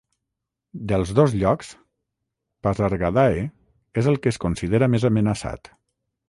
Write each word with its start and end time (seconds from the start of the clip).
Dels 0.91 1.11
dos 1.19 1.35
llocs, 1.43 1.69
Pasargadae 2.69 3.45
és 4.03 4.11
el 4.13 4.19
que 4.25 4.33
es 4.37 4.41
considera 4.47 4.89
més 4.95 5.07
amenaçat. 5.13 5.73